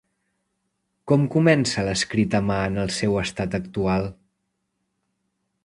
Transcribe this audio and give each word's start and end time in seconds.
Com 1.11 1.25
comença 1.35 1.83
l'escrit 1.89 2.37
a 2.39 2.41
mà 2.47 2.57
en 2.71 2.79
el 2.85 2.91
seu 2.97 3.21
estat 3.25 3.59
actual? 3.61 4.09